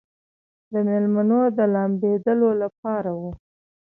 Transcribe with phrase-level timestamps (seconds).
[0.71, 3.21] د مېلمنو د لامبېدلو لپاره و.